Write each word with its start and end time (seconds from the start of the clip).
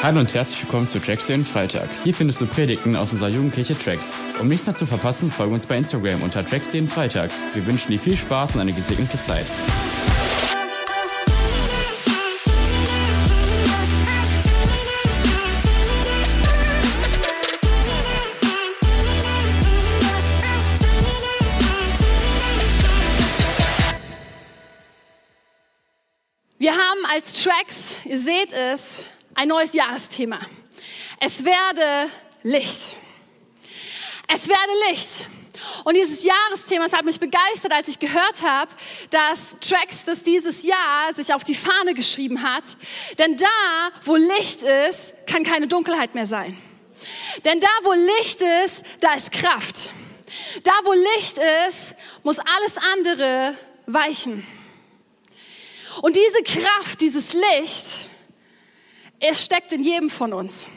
Hallo 0.00 0.20
und 0.20 0.32
herzlich 0.32 0.62
willkommen 0.62 0.86
zu 0.86 1.00
Tracks 1.00 1.26
den 1.26 1.44
Freitag. 1.44 1.88
Hier 2.04 2.14
findest 2.14 2.40
du 2.40 2.46
Predigten 2.46 2.94
aus 2.94 3.10
unserer 3.12 3.30
Jugendkirche 3.30 3.76
Tracks. 3.76 4.16
Um 4.40 4.46
nichts 4.46 4.64
mehr 4.64 4.76
zu 4.76 4.86
verpassen, 4.86 5.28
folge 5.28 5.52
uns 5.52 5.66
bei 5.66 5.76
Instagram 5.76 6.22
unter 6.22 6.46
Tracks 6.46 6.70
den 6.70 6.86
Freitag. 6.86 7.32
Wir 7.52 7.66
wünschen 7.66 7.90
dir 7.90 7.98
viel 7.98 8.16
Spaß 8.16 8.54
und 8.54 8.60
eine 8.60 8.72
gesegnete 8.72 9.20
Zeit. 9.20 9.44
Wir 26.56 26.72
haben 26.72 27.04
als 27.12 27.42
Tracks, 27.42 27.96
ihr 28.04 28.20
seht 28.20 28.52
es, 28.52 29.02
ein 29.38 29.46
neues 29.46 29.72
Jahresthema. 29.72 30.40
Es 31.20 31.44
werde 31.44 32.10
Licht. 32.42 32.96
Es 34.26 34.48
werde 34.48 34.72
Licht. 34.90 35.26
Und 35.84 35.94
dieses 35.94 36.24
Jahresthema, 36.24 36.86
es 36.86 36.92
hat 36.92 37.04
mich 37.04 37.20
begeistert, 37.20 37.72
als 37.72 37.86
ich 37.86 38.00
gehört 38.00 38.42
habe, 38.42 38.68
dass 39.10 39.56
Tracks 39.60 40.04
das 40.04 40.24
dieses 40.24 40.64
Jahr 40.64 41.14
sich 41.14 41.32
auf 41.32 41.44
die 41.44 41.54
Fahne 41.54 41.94
geschrieben 41.94 42.42
hat. 42.42 42.64
Denn 43.18 43.36
da, 43.36 43.90
wo 44.04 44.16
Licht 44.16 44.62
ist, 44.62 45.14
kann 45.28 45.44
keine 45.44 45.68
Dunkelheit 45.68 46.16
mehr 46.16 46.26
sein. 46.26 46.60
Denn 47.44 47.60
da, 47.60 47.68
wo 47.84 47.92
Licht 47.92 48.40
ist, 48.64 48.84
da 49.00 49.14
ist 49.14 49.30
Kraft. 49.30 49.92
Da, 50.64 50.72
wo 50.82 50.92
Licht 50.92 51.38
ist, 51.68 51.94
muss 52.24 52.40
alles 52.40 52.76
andere 52.92 53.56
weichen. 53.86 54.44
Und 56.02 56.16
diese 56.16 56.42
Kraft, 56.42 57.00
dieses 57.00 57.34
Licht, 57.34 58.07
es 59.20 59.44
steckt 59.44 59.72
in 59.72 59.82
jedem 59.82 60.10
von 60.10 60.32
uns. 60.32 60.68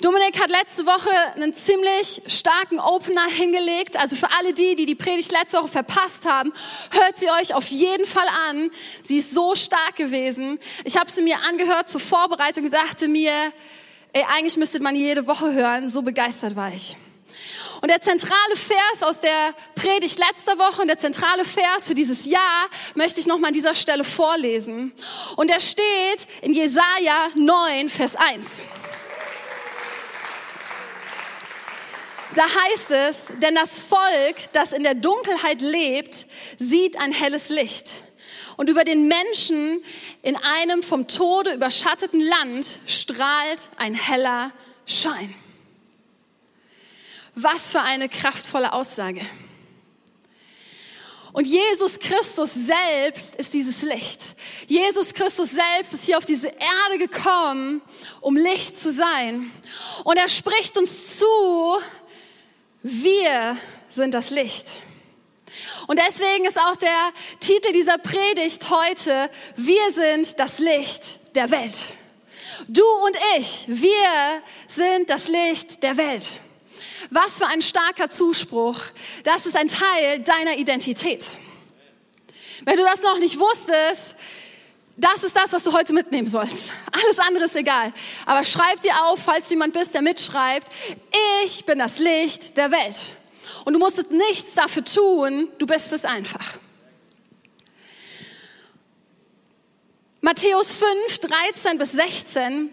Dominik 0.00 0.40
hat 0.40 0.50
letzte 0.50 0.86
Woche 0.86 1.10
einen 1.34 1.54
ziemlich 1.54 2.22
starken 2.26 2.80
Opener 2.80 3.26
hingelegt. 3.26 3.96
Also 3.96 4.16
für 4.16 4.30
alle 4.38 4.52
die, 4.52 4.74
die 4.74 4.86
die 4.86 4.94
Predigt 4.94 5.32
letzte 5.32 5.58
Woche 5.58 5.68
verpasst 5.68 6.26
haben, 6.26 6.52
hört 6.90 7.18
sie 7.18 7.30
euch 7.30 7.54
auf 7.54 7.68
jeden 7.68 8.06
Fall 8.06 8.26
an. 8.48 8.70
Sie 9.04 9.18
ist 9.18 9.34
so 9.34 9.54
stark 9.54 9.96
gewesen. 9.96 10.58
Ich 10.84 10.96
habe 10.96 11.10
sie 11.10 11.22
mir 11.22 11.40
angehört 11.42 11.88
zur 11.88 12.00
Vorbereitung 12.00 12.64
und 12.64 12.74
dachte 12.74 13.08
mir, 13.08 13.52
ey, 14.12 14.24
eigentlich 14.34 14.56
müsste 14.56 14.80
man 14.80 14.96
jede 14.96 15.26
Woche 15.26 15.52
hören. 15.52 15.90
So 15.90 16.02
begeistert 16.02 16.56
war 16.56 16.72
ich. 16.72 16.96
Und 17.80 17.88
der 17.88 18.00
zentrale 18.02 18.56
Vers 18.56 19.02
aus 19.02 19.20
der 19.20 19.54
Predigt 19.74 20.18
letzter 20.18 20.58
Woche 20.58 20.82
und 20.82 20.88
der 20.88 20.98
zentrale 20.98 21.44
Vers 21.44 21.88
für 21.88 21.94
dieses 21.94 22.26
Jahr 22.26 22.68
möchte 22.94 23.20
ich 23.20 23.26
nochmal 23.26 23.48
an 23.48 23.54
dieser 23.54 23.74
Stelle 23.74 24.04
vorlesen. 24.04 24.92
Und 25.36 25.48
der 25.48 25.60
steht 25.60 26.26
in 26.42 26.52
Jesaja 26.52 27.30
9, 27.34 27.88
Vers 27.88 28.16
1. 28.16 28.62
Da 32.34 32.44
heißt 32.44 32.90
es, 32.90 33.24
denn 33.42 33.54
das 33.54 33.78
Volk, 33.78 34.52
das 34.52 34.72
in 34.72 34.82
der 34.82 34.94
Dunkelheit 34.94 35.60
lebt, 35.60 36.26
sieht 36.58 37.00
ein 37.00 37.12
helles 37.12 37.48
Licht. 37.48 38.04
Und 38.56 38.68
über 38.68 38.84
den 38.84 39.08
Menschen 39.08 39.82
in 40.22 40.36
einem 40.36 40.82
vom 40.82 41.08
Tode 41.08 41.54
überschatteten 41.54 42.20
Land 42.20 42.78
strahlt 42.86 43.70
ein 43.78 43.94
heller 43.94 44.52
Schein. 44.86 45.34
Was 47.34 47.70
für 47.70 47.80
eine 47.80 48.08
kraftvolle 48.08 48.72
Aussage. 48.72 49.20
Und 51.32 51.46
Jesus 51.46 51.98
Christus 51.98 52.52
selbst 52.54 53.36
ist 53.36 53.52
dieses 53.52 53.82
Licht. 53.82 54.20
Jesus 54.66 55.14
Christus 55.14 55.50
selbst 55.50 55.92
ist 55.94 56.04
hier 56.04 56.18
auf 56.18 56.24
diese 56.24 56.48
Erde 56.48 56.98
gekommen, 56.98 57.82
um 58.20 58.36
Licht 58.36 58.80
zu 58.80 58.90
sein. 58.90 59.50
Und 60.02 60.16
er 60.16 60.28
spricht 60.28 60.76
uns 60.76 61.18
zu, 61.18 61.26
wir 62.82 63.56
sind 63.88 64.12
das 64.14 64.30
Licht. 64.30 64.66
Und 65.86 66.00
deswegen 66.00 66.46
ist 66.46 66.58
auch 66.58 66.76
der 66.76 67.12
Titel 67.38 67.72
dieser 67.72 67.98
Predigt 67.98 68.68
heute, 68.70 69.30
wir 69.56 69.92
sind 69.92 70.38
das 70.38 70.58
Licht 70.58 71.20
der 71.36 71.50
Welt. 71.50 71.76
Du 72.68 72.84
und 73.04 73.16
ich, 73.36 73.66
wir 73.68 74.42
sind 74.66 75.10
das 75.10 75.28
Licht 75.28 75.82
der 75.82 75.96
Welt. 75.96 76.40
Was 77.08 77.38
für 77.38 77.46
ein 77.46 77.62
starker 77.62 78.10
Zuspruch. 78.10 78.80
Das 79.24 79.46
ist 79.46 79.56
ein 79.56 79.68
Teil 79.68 80.20
deiner 80.20 80.56
Identität. 80.58 81.24
Wenn 82.64 82.76
du 82.76 82.84
das 82.84 83.02
noch 83.02 83.18
nicht 83.18 83.38
wusstest, 83.38 84.16
das 84.96 85.22
ist 85.22 85.34
das, 85.34 85.52
was 85.52 85.64
du 85.64 85.72
heute 85.72 85.94
mitnehmen 85.94 86.28
sollst. 86.28 86.72
Alles 86.92 87.18
andere 87.18 87.44
ist 87.44 87.56
egal. 87.56 87.92
Aber 88.26 88.44
schreib 88.44 88.82
dir 88.82 89.06
auf, 89.06 89.20
falls 89.20 89.48
du 89.48 89.54
jemand 89.54 89.72
bist, 89.72 89.94
der 89.94 90.02
mitschreibt, 90.02 90.66
ich 91.44 91.64
bin 91.64 91.78
das 91.78 91.98
Licht 91.98 92.56
der 92.58 92.70
Welt. 92.70 93.14
Und 93.64 93.72
du 93.72 93.78
musst 93.78 94.10
nichts 94.10 94.54
dafür 94.54 94.84
tun, 94.84 95.48
du 95.58 95.66
bist 95.66 95.92
es 95.92 96.04
einfach. 96.04 96.58
Matthäus 100.20 100.74
5, 100.74 101.18
13 101.18 101.78
bis 101.78 101.92
16. 101.92 102.70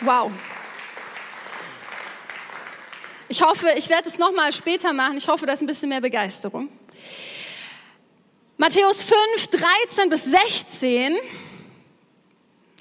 Wow. 0.00 0.32
Ich 3.32 3.40
hoffe, 3.40 3.72
ich 3.78 3.88
werde 3.88 4.10
es 4.10 4.18
nochmal 4.18 4.52
später 4.52 4.92
machen. 4.92 5.16
Ich 5.16 5.26
hoffe, 5.26 5.46
da 5.46 5.54
ist 5.54 5.62
ein 5.62 5.66
bisschen 5.66 5.88
mehr 5.88 6.02
Begeisterung. 6.02 6.68
Matthäus 8.58 9.04
5, 9.04 9.46
13 9.86 10.10
bis 10.10 10.24
16. 10.24 11.16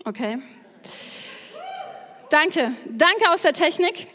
Okay. 0.04 0.40
Danke. 2.30 2.74
Danke 2.86 3.32
aus 3.32 3.44
der 3.44 3.54
Technik. 3.54 4.08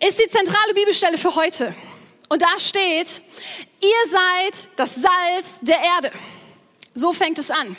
Ist 0.00 0.18
die 0.18 0.28
zentrale 0.30 0.72
Bibelstelle 0.72 1.18
für 1.18 1.34
heute. 1.34 1.74
Und 2.30 2.40
da 2.40 2.58
steht, 2.58 3.20
ihr 3.82 4.10
seid 4.10 4.70
das 4.76 4.94
Salz 4.94 5.60
der 5.60 5.80
Erde. 5.96 6.12
So 6.94 7.12
fängt 7.12 7.38
es 7.38 7.50
an. 7.50 7.76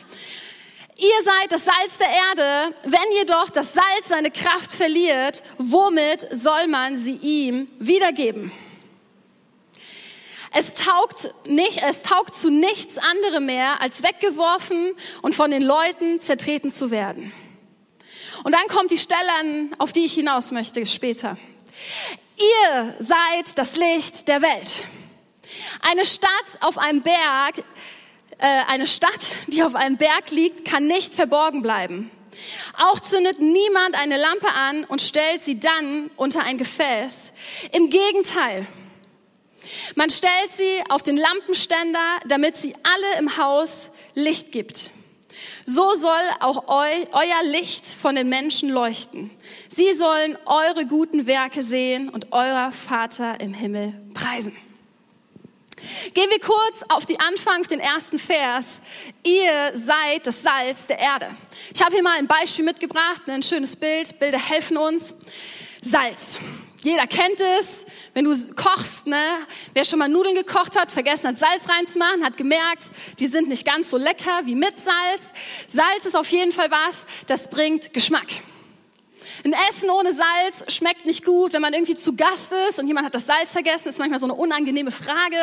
Ihr 0.99 1.23
seid 1.23 1.51
das 1.51 1.63
Salz 1.63 1.97
der 1.99 2.09
Erde. 2.09 2.75
Wenn 2.83 3.11
jedoch 3.13 3.51
das 3.51 3.73
Salz 3.73 4.07
seine 4.07 4.31
Kraft 4.31 4.73
verliert, 4.73 5.43
womit 5.59 6.27
soll 6.31 6.67
man 6.67 6.97
sie 6.97 7.17
ihm 7.17 7.67
wiedergeben? 7.77 8.51
Es 10.51 10.73
taugt, 10.73 11.29
nicht, 11.45 11.83
es 11.83 12.01
taugt 12.01 12.33
zu 12.33 12.49
nichts 12.49 12.97
anderem 12.97 13.45
mehr, 13.45 13.79
als 13.79 14.01
weggeworfen 14.01 14.93
und 15.21 15.35
von 15.35 15.51
den 15.51 15.61
Leuten 15.61 16.19
zertreten 16.19 16.71
zu 16.71 16.89
werden. 16.89 17.31
Und 18.43 18.55
dann 18.55 18.67
kommt 18.67 18.89
die 18.89 18.97
Stelle 18.97 19.31
an, 19.39 19.75
auf 19.77 19.93
die 19.93 20.05
ich 20.05 20.13
hinaus 20.13 20.49
möchte 20.49 20.83
später. 20.87 21.37
Ihr 22.37 22.95
seid 22.99 23.55
das 23.55 23.75
Licht 23.75 24.27
der 24.27 24.41
Welt. 24.41 24.83
Eine 25.81 26.05
Stadt 26.05 26.57
auf 26.61 26.79
einem 26.79 27.03
Berg 27.03 27.63
eine 28.39 28.87
Stadt, 28.87 29.35
die 29.47 29.63
auf 29.63 29.75
einem 29.75 29.97
Berg 29.97 30.31
liegt, 30.31 30.65
kann 30.65 30.87
nicht 30.87 31.15
verborgen 31.15 31.61
bleiben. 31.61 32.11
Auch 32.77 32.99
zündet 32.99 33.39
niemand 33.39 33.95
eine 33.95 34.17
Lampe 34.17 34.49
an 34.49 34.83
und 34.85 35.01
stellt 35.01 35.43
sie 35.43 35.59
dann 35.59 36.11
unter 36.15 36.43
ein 36.43 36.57
Gefäß. 36.57 37.31
Im 37.71 37.89
Gegenteil. 37.89 38.67
Man 39.95 40.09
stellt 40.09 40.51
sie 40.55 40.83
auf 40.89 41.03
den 41.03 41.17
Lampenständer, 41.17 42.19
damit 42.27 42.57
sie 42.57 42.73
alle 42.83 43.19
im 43.19 43.37
Haus 43.37 43.89
Licht 44.13 44.51
gibt. 44.51 44.91
So 45.65 45.95
soll 45.95 46.21
auch 46.39 46.67
eu, 46.67 47.05
euer 47.11 47.51
Licht 47.51 47.85
von 47.85 48.15
den 48.15 48.29
Menschen 48.29 48.69
leuchten. 48.69 49.29
Sie 49.75 49.93
sollen 49.93 50.37
eure 50.45 50.85
guten 50.85 51.27
Werke 51.27 51.61
sehen 51.61 52.09
und 52.09 52.31
euer 52.31 52.71
Vater 52.71 53.39
im 53.39 53.53
Himmel 53.53 53.93
preisen. 54.13 54.55
Gehen 56.13 56.29
wir 56.29 56.39
kurz 56.39 56.83
auf 56.89 57.05
die 57.05 57.19
Anfang, 57.19 57.63
den 57.63 57.79
ersten 57.79 58.17
Vers. 58.19 58.79
Ihr 59.23 59.73
seid 59.75 60.25
das 60.25 60.41
Salz 60.41 60.87
der 60.87 60.99
Erde. 60.99 61.29
Ich 61.73 61.81
habe 61.81 61.93
hier 61.93 62.03
mal 62.03 62.17
ein 62.17 62.27
Beispiel 62.27 62.65
mitgebracht, 62.65 63.21
ein 63.27 63.43
schönes 63.43 63.75
Bild. 63.75 64.17
Bilder 64.19 64.39
helfen 64.39 64.77
uns. 64.77 65.13
Salz. 65.81 66.39
Jeder 66.81 67.05
kennt 67.05 67.41
es. 67.41 67.85
Wenn 68.13 68.25
du 68.25 68.35
kochst, 68.55 69.05
ne? 69.05 69.23
Wer 69.73 69.83
schon 69.83 69.99
mal 69.99 70.07
Nudeln 70.07 70.35
gekocht 70.35 70.75
hat, 70.75 70.89
vergessen 70.89 71.27
hat, 71.27 71.37
Salz 71.37 71.69
reinzumachen, 71.69 72.23
hat 72.23 72.37
gemerkt, 72.37 72.83
die 73.19 73.27
sind 73.27 73.47
nicht 73.47 73.65
ganz 73.65 73.91
so 73.91 73.97
lecker 73.97 74.41
wie 74.45 74.55
mit 74.55 74.73
Salz. 74.77 75.21
Salz 75.67 76.05
ist 76.05 76.15
auf 76.15 76.27
jeden 76.29 76.51
Fall 76.51 76.71
was, 76.71 77.05
das 77.27 77.49
bringt 77.49 77.93
Geschmack. 77.93 78.27
Ein 79.43 79.53
Essen 79.69 79.89
ohne 79.89 80.13
Salz 80.13 80.73
schmeckt 80.75 81.05
nicht 81.05 81.23
gut. 81.23 81.53
Wenn 81.53 81.61
man 81.61 81.73
irgendwie 81.73 81.95
zu 81.95 82.15
Gast 82.15 82.51
ist 82.69 82.79
und 82.79 82.87
jemand 82.87 83.05
hat 83.05 83.15
das 83.15 83.25
Salz 83.25 83.51
vergessen, 83.51 83.89
ist 83.89 83.99
manchmal 83.99 84.19
so 84.19 84.25
eine 84.25 84.33
unangenehme 84.33 84.91
Frage. 84.91 85.37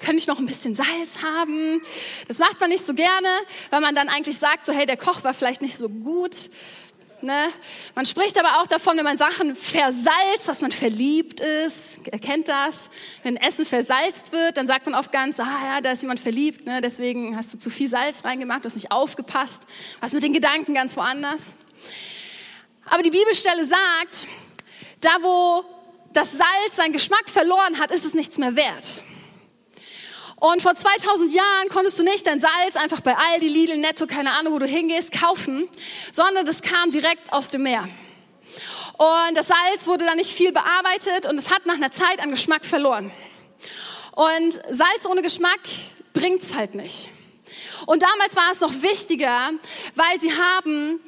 Könnte 0.00 0.16
ich 0.16 0.26
noch 0.26 0.38
ein 0.38 0.46
bisschen 0.46 0.74
Salz 0.74 1.18
haben? 1.22 1.80
Das 2.28 2.38
macht 2.38 2.60
man 2.60 2.70
nicht 2.70 2.84
so 2.84 2.94
gerne, 2.94 3.28
weil 3.70 3.80
man 3.80 3.94
dann 3.94 4.08
eigentlich 4.08 4.38
sagt, 4.38 4.66
so 4.66 4.72
hey, 4.72 4.86
der 4.86 4.96
Koch 4.96 5.24
war 5.24 5.34
vielleicht 5.34 5.62
nicht 5.62 5.76
so 5.76 5.88
gut. 5.88 6.50
Ne? 7.22 7.48
Man 7.94 8.04
spricht 8.04 8.38
aber 8.38 8.60
auch 8.60 8.66
davon, 8.66 8.96
wenn 8.98 9.04
man 9.04 9.16
Sachen 9.16 9.56
versalzt, 9.56 10.46
dass 10.46 10.60
man 10.60 10.70
verliebt 10.70 11.40
ist. 11.40 12.06
Erkennt 12.08 12.48
das? 12.48 12.90
Wenn 13.22 13.36
Essen 13.36 13.64
versalzt 13.64 14.32
wird, 14.32 14.56
dann 14.56 14.66
sagt 14.66 14.86
man 14.86 14.94
oft 14.94 15.10
ganz, 15.12 15.40
ah 15.40 15.46
ja, 15.64 15.80
da 15.80 15.92
ist 15.92 16.02
jemand 16.02 16.20
verliebt, 16.20 16.66
ne? 16.66 16.80
deswegen 16.80 17.36
hast 17.36 17.54
du 17.54 17.58
zu 17.58 17.70
viel 17.70 17.88
Salz 17.88 18.24
reingemacht, 18.24 18.64
du 18.64 18.68
hast 18.68 18.74
nicht 18.74 18.92
aufgepasst, 18.92 19.62
was 20.00 20.12
mit 20.12 20.22
den 20.22 20.34
Gedanken 20.34 20.74
ganz 20.74 20.96
woanders. 20.96 21.54
Aber 22.88 23.02
die 23.02 23.10
Bibelstelle 23.10 23.66
sagt, 23.66 24.26
da 25.00 25.16
wo 25.20 25.64
das 26.12 26.30
Salz 26.32 26.76
seinen 26.76 26.92
Geschmack 26.92 27.28
verloren 27.28 27.78
hat, 27.78 27.90
ist 27.90 28.04
es 28.04 28.14
nichts 28.14 28.38
mehr 28.38 28.56
wert. 28.56 29.02
Und 30.36 30.62
vor 30.62 30.74
2000 30.74 31.34
Jahren 31.34 31.68
konntest 31.70 31.98
du 31.98 32.02
nicht 32.02 32.26
dein 32.26 32.40
Salz 32.40 32.76
einfach 32.76 33.00
bei 33.00 33.16
Aldi, 33.16 33.48
Lidl, 33.48 33.78
Netto, 33.78 34.06
keine 34.06 34.32
Ahnung, 34.32 34.52
wo 34.52 34.58
du 34.58 34.66
hingehst, 34.66 35.12
kaufen, 35.12 35.68
sondern 36.12 36.44
das 36.46 36.62
kam 36.62 36.90
direkt 36.90 37.32
aus 37.32 37.48
dem 37.48 37.62
Meer. 37.62 37.88
Und 38.98 39.34
das 39.34 39.48
Salz 39.48 39.86
wurde 39.86 40.06
dann 40.06 40.16
nicht 40.16 40.30
viel 40.30 40.52
bearbeitet 40.52 41.26
und 41.26 41.38
es 41.38 41.50
hat 41.50 41.66
nach 41.66 41.74
einer 41.74 41.90
Zeit 41.90 42.20
an 42.20 42.30
Geschmack 42.30 42.64
verloren. 42.64 43.10
Und 44.12 44.54
Salz 44.70 45.06
ohne 45.08 45.22
Geschmack 45.22 45.60
bringt's 46.14 46.54
halt 46.54 46.74
nicht. 46.74 47.10
Und 47.86 48.02
damals 48.02 48.36
war 48.36 48.52
es 48.52 48.60
noch 48.60 48.82
wichtiger, 48.82 49.50
weil 49.94 50.20
sie 50.20 50.32
haben 50.32 51.00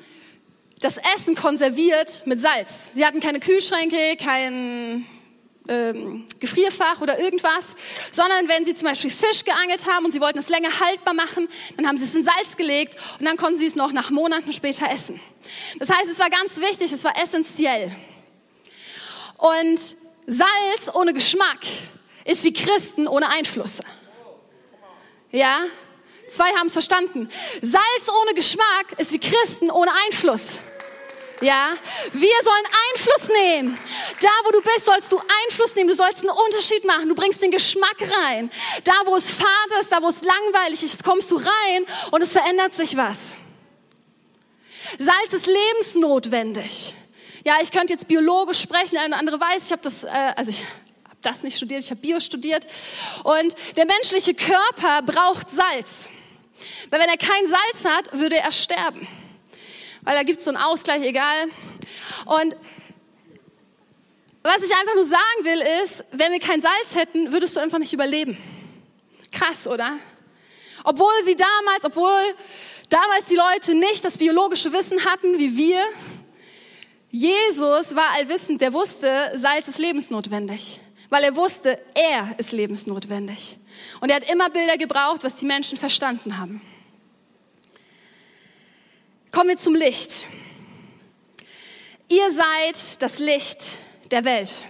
das 0.80 0.96
Essen 1.16 1.34
konserviert 1.34 2.22
mit 2.26 2.40
Salz. 2.40 2.90
Sie 2.94 3.04
hatten 3.04 3.20
keine 3.20 3.40
Kühlschränke, 3.40 4.16
kein 4.16 5.06
ähm, 5.68 6.26
Gefrierfach 6.40 7.00
oder 7.00 7.18
irgendwas, 7.18 7.74
sondern 8.10 8.48
wenn 8.48 8.64
sie 8.64 8.74
zum 8.74 8.88
Beispiel 8.88 9.10
Fisch 9.10 9.44
geangelt 9.44 9.86
haben 9.86 10.04
und 10.04 10.12
sie 10.12 10.20
wollten 10.20 10.38
es 10.38 10.48
länger 10.48 10.80
haltbar 10.80 11.14
machen, 11.14 11.48
dann 11.76 11.86
haben 11.86 11.98
sie 11.98 12.04
es 12.04 12.14
in 12.14 12.24
Salz 12.24 12.56
gelegt 12.56 12.96
und 13.18 13.24
dann 13.24 13.36
konnten 13.36 13.58
sie 13.58 13.66
es 13.66 13.74
noch 13.74 13.92
nach 13.92 14.10
Monaten 14.10 14.52
später 14.52 14.90
essen. 14.90 15.20
Das 15.78 15.90
heißt, 15.90 16.08
es 16.10 16.18
war 16.18 16.30
ganz 16.30 16.58
wichtig, 16.58 16.92
es 16.92 17.04
war 17.04 17.16
essentiell. 17.22 17.94
Und 19.36 19.78
Salz 20.26 20.94
ohne 20.94 21.14
Geschmack 21.14 21.60
ist 22.24 22.44
wie 22.44 22.52
Christen 22.52 23.06
ohne 23.06 23.28
Einflüsse. 23.30 23.82
Ja? 25.30 25.60
Zwei 26.28 26.50
haben 26.50 26.66
es 26.66 26.74
verstanden. 26.74 27.30
Salz 27.62 28.08
ohne 28.22 28.34
Geschmack 28.34 28.98
ist 28.98 29.12
wie 29.12 29.18
Christen 29.18 29.70
ohne 29.70 29.90
Einfluss. 30.06 30.60
Ja, 31.40 31.74
wir 32.12 32.34
sollen 32.42 32.66
Einfluss 32.90 33.28
nehmen. 33.28 33.78
Da, 34.20 34.28
wo 34.44 34.50
du 34.50 34.60
bist, 34.60 34.86
sollst 34.86 35.12
du 35.12 35.18
Einfluss 35.18 35.74
nehmen. 35.76 35.88
Du 35.88 35.94
sollst 35.94 36.20
einen 36.20 36.30
Unterschied 36.30 36.84
machen. 36.84 37.08
Du 37.08 37.14
bringst 37.14 37.40
den 37.42 37.50
Geschmack 37.50 37.96
rein. 38.00 38.50
Da, 38.84 38.92
wo 39.04 39.14
es 39.16 39.30
fad 39.30 39.80
ist, 39.80 39.92
da, 39.92 40.02
wo 40.02 40.08
es 40.08 40.22
langweilig 40.22 40.82
ist, 40.82 41.04
kommst 41.04 41.30
du 41.30 41.36
rein 41.36 41.86
und 42.10 42.22
es 42.22 42.32
verändert 42.32 42.74
sich 42.74 42.96
was. 42.96 43.36
Salz 44.98 45.32
ist 45.32 45.46
lebensnotwendig. 45.46 46.94
Ja, 47.44 47.58
ich 47.62 47.70
könnte 47.70 47.92
jetzt 47.92 48.08
biologisch 48.08 48.60
sprechen, 48.60 48.96
eine 48.96 49.16
andere 49.16 49.40
weiß. 49.40 49.66
Ich 49.66 49.72
habe 49.72 49.82
das, 49.82 50.02
äh, 50.02 50.32
also 50.34 50.50
ich 50.50 50.64
habe 51.04 51.18
das 51.22 51.44
nicht 51.44 51.56
studiert, 51.56 51.84
ich 51.84 51.90
habe 51.90 52.00
Bio 52.00 52.18
studiert. 52.18 52.66
Und 53.22 53.54
der 53.76 53.86
menschliche 53.86 54.34
Körper 54.34 55.02
braucht 55.02 55.48
Salz. 55.50 56.10
Weil 56.90 57.00
wenn 57.00 57.08
er 57.08 57.16
kein 57.16 57.46
Salz 57.48 57.84
hat, 57.84 58.12
würde 58.18 58.38
er 58.38 58.50
sterben 58.50 59.06
weil 60.08 60.16
da 60.16 60.22
gibt 60.22 60.38
es 60.38 60.46
so 60.46 60.50
einen 60.50 60.56
Ausgleich, 60.56 61.02
egal. 61.02 61.48
Und 62.24 62.56
was 64.42 64.62
ich 64.62 64.74
einfach 64.74 64.94
nur 64.94 65.04
sagen 65.04 65.42
will, 65.42 65.60
ist, 65.84 66.02
wenn 66.12 66.32
wir 66.32 66.40
kein 66.40 66.62
Salz 66.62 66.94
hätten, 66.94 67.30
würdest 67.30 67.54
du 67.54 67.60
einfach 67.60 67.78
nicht 67.78 67.92
überleben. 67.92 68.38
Krass, 69.32 69.66
oder? 69.66 69.98
Obwohl 70.82 71.12
sie 71.26 71.36
damals, 71.36 71.84
obwohl 71.84 72.22
damals 72.88 73.26
die 73.26 73.36
Leute 73.36 73.74
nicht 73.74 74.02
das 74.02 74.16
biologische 74.16 74.72
Wissen 74.72 75.04
hatten 75.04 75.38
wie 75.38 75.54
wir, 75.58 75.84
Jesus 77.10 77.94
war 77.94 78.12
allwissend, 78.14 78.62
der 78.62 78.72
wusste, 78.72 79.32
Salz 79.34 79.68
ist 79.68 79.78
lebensnotwendig, 79.78 80.80
weil 81.10 81.22
er 81.24 81.36
wusste, 81.36 81.78
er 81.92 82.34
ist 82.38 82.52
lebensnotwendig. 82.52 83.58
Und 84.00 84.08
er 84.08 84.16
hat 84.16 84.30
immer 84.30 84.48
Bilder 84.48 84.78
gebraucht, 84.78 85.22
was 85.22 85.36
die 85.36 85.44
Menschen 85.44 85.76
verstanden 85.76 86.38
haben. 86.38 86.62
Kommen 89.30 89.50
wir 89.50 89.56
zum 89.58 89.74
Licht. 89.74 90.10
Ihr 92.08 92.32
seid 92.32 93.02
das 93.02 93.18
Licht 93.18 93.78
der 94.10 94.24
Welt. 94.24 94.64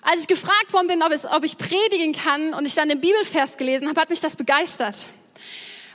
Als 0.00 0.20
ich 0.20 0.26
gefragt 0.28 0.72
worden 0.72 0.86
bin, 0.86 1.02
ob, 1.02 1.10
es, 1.10 1.24
ob 1.24 1.44
ich 1.44 1.58
predigen 1.58 2.12
kann 2.12 2.54
und 2.54 2.66
ich 2.66 2.74
dann 2.74 2.88
den 2.88 3.00
Bibelvers 3.00 3.56
gelesen 3.56 3.88
habe, 3.88 4.00
hat 4.00 4.10
mich 4.10 4.20
das 4.20 4.36
begeistert. 4.36 5.08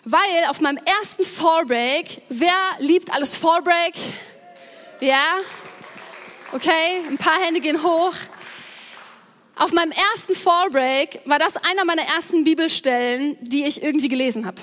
Weil 0.03 0.45
auf 0.49 0.59
meinem 0.59 0.77
ersten 0.77 1.23
Fallbreak, 1.23 2.21
wer 2.27 2.55
liebt 2.79 3.13
alles 3.13 3.35
Fallbreak? 3.35 3.93
Ja? 4.99 5.37
Okay, 6.51 7.01
ein 7.07 7.17
paar 7.17 7.39
Hände 7.39 7.61
gehen 7.61 7.81
hoch. 7.81 8.13
Auf 9.55 9.71
meinem 9.71 9.91
ersten 9.91 10.35
Fallbreak 10.35 11.21
war 11.25 11.39
das 11.39 11.55
einer 11.55 11.85
meiner 11.85 12.03
ersten 12.03 12.43
Bibelstellen, 12.43 13.37
die 13.41 13.65
ich 13.65 13.81
irgendwie 13.81 14.09
gelesen 14.09 14.45
habe. 14.45 14.59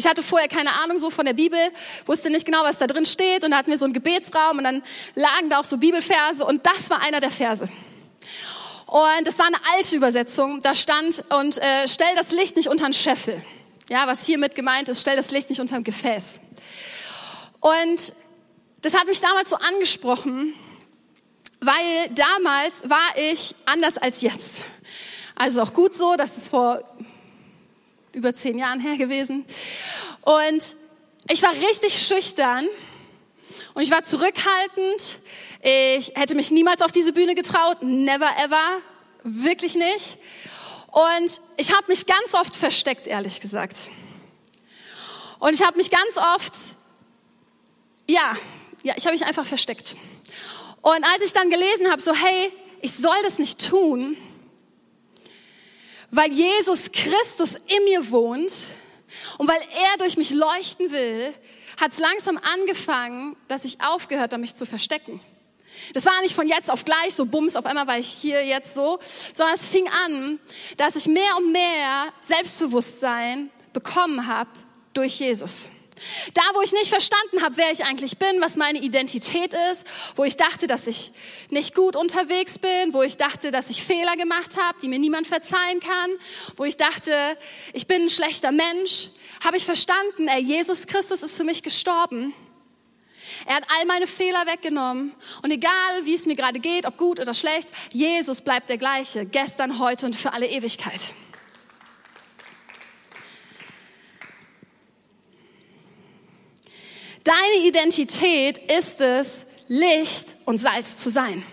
Ich 0.00 0.06
hatte 0.06 0.22
vorher 0.22 0.48
keine 0.48 0.72
Ahnung 0.80 0.96
so 0.96 1.10
von 1.10 1.26
der 1.26 1.34
Bibel, 1.34 1.58
wusste 2.06 2.30
nicht 2.30 2.46
genau, 2.46 2.62
was 2.62 2.78
da 2.78 2.86
drin 2.86 3.04
steht 3.04 3.44
und 3.44 3.50
da 3.50 3.58
hatten 3.58 3.70
wir 3.70 3.76
so 3.76 3.84
einen 3.84 3.92
Gebetsraum 3.92 4.56
und 4.56 4.64
dann 4.64 4.82
lagen 5.14 5.50
da 5.50 5.60
auch 5.60 5.64
so 5.64 5.76
Bibelverse 5.76 6.42
und 6.42 6.64
das 6.64 6.88
war 6.88 7.02
einer 7.02 7.20
der 7.20 7.30
Verse. 7.30 7.68
Und 8.86 9.26
das 9.26 9.38
war 9.38 9.44
eine 9.44 9.58
alte 9.76 9.94
Übersetzung, 9.94 10.62
da 10.62 10.74
stand 10.74 11.22
und 11.38 11.58
äh, 11.58 11.86
stell 11.86 12.08
das 12.16 12.30
Licht 12.30 12.56
nicht 12.56 12.68
unter 12.68 12.86
einen 12.86 12.94
Scheffel. 12.94 13.42
Ja, 13.90 14.06
was 14.06 14.24
hiermit 14.24 14.54
gemeint 14.54 14.88
ist, 14.88 15.02
stell 15.02 15.16
das 15.16 15.32
Licht 15.32 15.50
nicht 15.50 15.60
unter 15.60 15.76
ein 15.76 15.84
Gefäß. 15.84 16.40
Und 17.60 18.14
das 18.80 18.94
hat 18.94 19.06
mich 19.06 19.20
damals 19.20 19.50
so 19.50 19.56
angesprochen, 19.56 20.54
weil 21.60 22.08
damals 22.14 22.88
war 22.88 23.18
ich 23.18 23.54
anders 23.66 23.98
als 23.98 24.22
jetzt. 24.22 24.64
Also 25.34 25.60
auch 25.60 25.74
gut 25.74 25.94
so, 25.94 26.16
dass 26.16 26.38
es 26.38 26.48
vor 26.48 26.82
über 28.12 28.34
zehn 28.34 28.58
Jahren 28.58 28.80
her 28.80 28.96
gewesen. 28.96 29.44
Und 30.22 30.76
ich 31.28 31.42
war 31.42 31.52
richtig 31.52 31.98
schüchtern 32.06 32.68
und 33.74 33.82
ich 33.82 33.90
war 33.90 34.02
zurückhaltend. 34.04 35.18
Ich 35.62 36.12
hätte 36.14 36.34
mich 36.34 36.50
niemals 36.50 36.82
auf 36.82 36.92
diese 36.92 37.12
Bühne 37.12 37.34
getraut, 37.34 37.82
never 37.82 38.30
ever, 38.38 38.78
wirklich 39.22 39.74
nicht. 39.74 40.16
Und 40.88 41.40
ich 41.56 41.72
habe 41.72 41.84
mich 41.88 42.06
ganz 42.06 42.34
oft 42.34 42.56
versteckt, 42.56 43.06
ehrlich 43.06 43.40
gesagt. 43.40 43.76
Und 45.38 45.54
ich 45.54 45.64
habe 45.64 45.76
mich 45.76 45.90
ganz 45.90 46.16
oft, 46.16 46.52
ja, 48.08 48.36
ja, 48.82 48.94
ich 48.96 49.04
habe 49.04 49.14
mich 49.14 49.24
einfach 49.24 49.46
versteckt. 49.46 49.94
Und 50.82 51.04
als 51.04 51.22
ich 51.24 51.32
dann 51.32 51.50
gelesen 51.50 51.90
habe, 51.90 52.02
so 52.02 52.14
hey, 52.14 52.52
ich 52.80 52.94
soll 52.94 53.16
das 53.24 53.38
nicht 53.38 53.68
tun, 53.68 54.16
weil 56.10 56.32
Jesus 56.32 56.90
Christus 56.92 57.54
in 57.54 57.84
mir 57.84 58.10
wohnt 58.10 58.52
und 59.38 59.48
weil 59.48 59.60
er 59.60 59.98
durch 59.98 60.16
mich 60.16 60.30
leuchten 60.30 60.90
will, 60.90 61.32
hat 61.80 61.92
es 61.92 61.98
langsam 61.98 62.38
angefangen, 62.38 63.36
dass 63.48 63.64
ich 63.64 63.80
aufgehört 63.80 64.32
habe, 64.32 64.40
mich 64.40 64.54
zu 64.54 64.66
verstecken. 64.66 65.20
Das 65.94 66.04
war 66.04 66.20
nicht 66.20 66.34
von 66.34 66.46
jetzt 66.46 66.70
auf 66.70 66.84
gleich 66.84 67.14
so 67.14 67.24
bums, 67.24 67.56
auf 67.56 67.64
einmal 67.64 67.86
war 67.86 67.98
ich 67.98 68.08
hier 68.08 68.44
jetzt 68.44 68.74
so, 68.74 68.98
sondern 69.32 69.54
es 69.54 69.66
fing 69.66 69.88
an, 70.04 70.38
dass 70.76 70.96
ich 70.96 71.06
mehr 71.06 71.36
und 71.38 71.52
mehr 71.52 72.12
Selbstbewusstsein 72.20 73.50
bekommen 73.72 74.26
habe 74.26 74.50
durch 74.92 75.20
Jesus. 75.20 75.70
Da, 76.34 76.42
wo 76.54 76.62
ich 76.62 76.72
nicht 76.72 76.88
verstanden 76.88 77.42
habe, 77.42 77.56
wer 77.56 77.70
ich 77.70 77.84
eigentlich 77.84 78.18
bin, 78.18 78.40
was 78.40 78.56
meine 78.56 78.78
Identität 78.80 79.54
ist, 79.72 79.84
wo 80.16 80.24
ich 80.24 80.36
dachte, 80.36 80.66
dass 80.66 80.86
ich 80.86 81.12
nicht 81.50 81.74
gut 81.74 81.96
unterwegs 81.96 82.58
bin, 82.58 82.92
wo 82.92 83.02
ich 83.02 83.16
dachte, 83.16 83.50
dass 83.50 83.70
ich 83.70 83.82
Fehler 83.82 84.16
gemacht 84.16 84.56
habe, 84.56 84.78
die 84.80 84.88
mir 84.88 84.98
niemand 84.98 85.26
verzeihen 85.26 85.80
kann, 85.80 86.10
wo 86.56 86.64
ich 86.64 86.76
dachte, 86.76 87.36
ich 87.72 87.86
bin 87.86 88.02
ein 88.02 88.10
schlechter 88.10 88.52
Mensch, 88.52 89.10
habe 89.44 89.56
ich 89.56 89.64
verstanden, 89.64 90.28
ey, 90.28 90.42
Jesus 90.42 90.86
Christus 90.86 91.22
ist 91.22 91.36
für 91.36 91.44
mich 91.44 91.62
gestorben. 91.62 92.34
Er 93.46 93.56
hat 93.56 93.64
all 93.68 93.86
meine 93.86 94.06
Fehler 94.06 94.46
weggenommen. 94.46 95.14
Und 95.42 95.50
egal, 95.50 96.04
wie 96.04 96.14
es 96.14 96.26
mir 96.26 96.36
gerade 96.36 96.60
geht, 96.60 96.86
ob 96.86 96.96
gut 96.96 97.20
oder 97.20 97.34
schlecht, 97.34 97.68
Jesus 97.92 98.40
bleibt 98.40 98.68
der 98.68 98.78
gleiche, 98.78 99.24
gestern, 99.26 99.78
heute 99.78 100.06
und 100.06 100.16
für 100.16 100.32
alle 100.32 100.48
Ewigkeit. 100.48 101.00
Deine 107.30 107.64
Identität 107.64 108.58
ist 108.58 109.00
es, 109.00 109.46
Licht 109.68 110.36
und 110.46 110.60
Salz 110.60 110.96
zu 110.96 111.10
sein. 111.10 111.44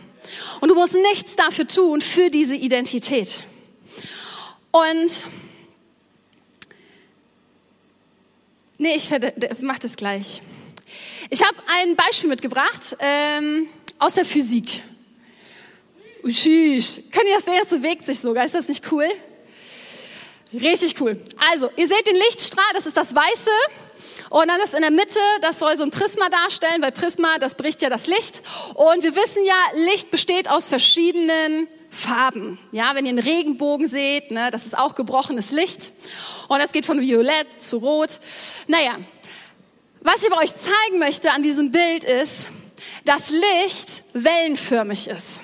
Und 0.59 0.69
du 0.69 0.73
musst 0.73 0.95
nichts 0.95 1.35
dafür 1.35 1.67
tun, 1.67 2.01
für 2.01 2.31
diese 2.31 2.55
Identität. 2.55 3.43
Und 4.71 5.27
nee, 8.79 8.95
ich 8.95 9.11
mach 9.61 9.77
das 9.77 9.95
gleich. 9.95 10.41
Ich 11.29 11.43
habe 11.45 11.57
ein 11.67 11.95
Beispiel 11.95 12.29
mitgebracht 12.29 12.97
ähm, 12.99 13.67
aus 13.99 14.15
der 14.15 14.25
Physik. 14.25 14.81
Tschüss. 16.27 17.03
Könnt 17.11 17.27
ihr 17.27 17.35
das 17.35 17.45
sehen? 17.45 17.59
Das 17.59 17.69
bewegt 17.69 18.03
sich 18.07 18.17
sogar. 18.17 18.47
Ist 18.47 18.55
das 18.55 18.67
nicht 18.67 18.91
cool? 18.91 19.07
Richtig 20.51 20.99
cool. 20.99 21.21
Also, 21.51 21.69
ihr 21.75 21.87
seht 21.87 22.07
den 22.07 22.15
Lichtstrahl, 22.15 22.73
das 22.73 22.87
ist 22.87 22.97
das 22.97 23.13
Weiße. 23.13 23.51
Und 24.29 24.47
dann 24.47 24.59
ist 24.61 24.73
in 24.73 24.81
der 24.81 24.91
Mitte, 24.91 25.19
das 25.41 25.59
soll 25.59 25.77
so 25.77 25.83
ein 25.83 25.91
Prisma 25.91 26.29
darstellen, 26.29 26.81
weil 26.81 26.91
Prisma, 26.91 27.37
das 27.39 27.55
bricht 27.55 27.81
ja 27.81 27.89
das 27.89 28.07
Licht. 28.07 28.41
Und 28.73 29.03
wir 29.03 29.15
wissen 29.15 29.45
ja, 29.45 29.55
Licht 29.91 30.11
besteht 30.11 30.49
aus 30.49 30.67
verschiedenen 30.67 31.67
Farben. 31.89 32.59
Ja, 32.71 32.95
wenn 32.95 33.05
ihr 33.05 33.09
einen 33.09 33.19
Regenbogen 33.19 33.87
seht, 33.87 34.31
ne, 34.31 34.49
das 34.51 34.65
ist 34.65 34.77
auch 34.77 34.95
gebrochenes 34.95 35.51
Licht. 35.51 35.93
Und 36.47 36.59
das 36.59 36.71
geht 36.71 36.85
von 36.85 37.01
Violett 37.01 37.47
zu 37.59 37.77
Rot. 37.77 38.19
Naja, 38.67 38.97
Was 40.01 40.23
ich 40.23 40.31
aber 40.31 40.41
euch 40.41 40.53
zeigen 40.55 40.99
möchte 40.99 41.31
an 41.31 41.43
diesem 41.43 41.71
Bild 41.71 42.03
ist, 42.03 42.49
dass 43.03 43.29
Licht 43.29 44.03
wellenförmig 44.13 45.07
ist. 45.07 45.41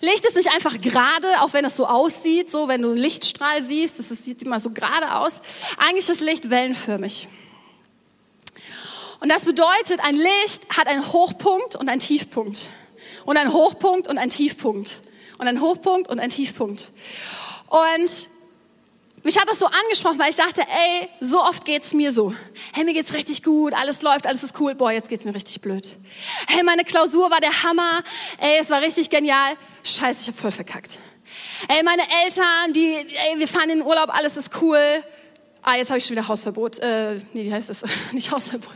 Licht 0.00 0.24
ist 0.24 0.36
nicht 0.36 0.50
einfach 0.52 0.80
gerade, 0.80 1.40
auch 1.40 1.52
wenn 1.52 1.64
es 1.64 1.76
so 1.76 1.86
aussieht, 1.86 2.50
so 2.50 2.68
wenn 2.68 2.82
du 2.82 2.90
einen 2.90 2.98
Lichtstrahl 2.98 3.62
siehst, 3.62 3.98
das 3.98 4.08
sieht 4.08 4.42
immer 4.42 4.60
so 4.60 4.70
gerade 4.70 5.14
aus. 5.16 5.40
Eigentlich 5.76 6.08
ist 6.08 6.20
Licht 6.20 6.50
wellenförmig. 6.50 7.28
Und 9.20 9.30
das 9.30 9.44
bedeutet, 9.44 10.00
ein 10.02 10.16
Licht 10.16 10.68
hat 10.76 10.86
einen 10.86 11.12
Hochpunkt 11.12 11.76
und 11.76 11.88
einen 11.88 12.00
Tiefpunkt. 12.00 12.70
Und 13.24 13.36
einen 13.36 13.52
Hochpunkt 13.52 14.08
und 14.08 14.18
einen 14.18 14.30
Tiefpunkt. 14.30 15.00
Und 15.38 15.48
einen 15.48 15.60
Hochpunkt 15.60 16.08
und 16.08 16.20
einen 16.20 16.30
Tiefpunkt. 16.30 16.90
Und 17.68 18.28
mich 19.24 19.38
hat 19.38 19.48
das 19.48 19.58
so 19.58 19.66
angesprochen, 19.66 20.18
weil 20.18 20.30
ich 20.30 20.36
dachte, 20.36 20.62
ey, 20.62 21.08
so 21.20 21.42
oft 21.42 21.64
geht's 21.64 21.92
mir 21.92 22.12
so. 22.12 22.32
Hey, 22.72 22.84
mir 22.84 22.94
geht's 22.94 23.12
richtig 23.12 23.42
gut, 23.42 23.74
alles 23.74 24.02
läuft, 24.02 24.26
alles 24.26 24.42
ist 24.42 24.58
cool. 24.60 24.74
Boah, 24.74 24.92
jetzt 24.92 25.08
geht's 25.08 25.24
mir 25.24 25.34
richtig 25.34 25.60
blöd. 25.60 25.96
Hey, 26.46 26.62
meine 26.62 26.84
Klausur 26.84 27.30
war 27.30 27.40
der 27.40 27.62
Hammer. 27.62 28.02
Ey, 28.38 28.58
es 28.60 28.70
war 28.70 28.80
richtig 28.80 29.10
genial. 29.10 29.56
Scheiße, 29.82 30.22
ich 30.22 30.28
hab 30.28 30.38
voll 30.38 30.52
verkackt. 30.52 30.98
Ey, 31.68 31.82
meine 31.82 32.02
Eltern, 32.24 32.72
die, 32.72 32.94
ey, 32.94 33.38
wir 33.38 33.48
fahren 33.48 33.70
in 33.70 33.78
den 33.80 33.86
Urlaub, 33.86 34.08
alles 34.14 34.36
ist 34.36 34.50
cool. 34.62 35.02
Ah, 35.70 35.76
jetzt 35.76 35.90
habe 35.90 35.98
ich 35.98 36.04
schon 36.06 36.16
wieder 36.16 36.26
Hausverbot. 36.26 36.78
Äh, 36.78 37.16
nee, 37.34 37.44
wie 37.44 37.52
heißt 37.52 37.68
das? 37.68 37.82
Nicht 38.12 38.30
Hausverbot. 38.30 38.72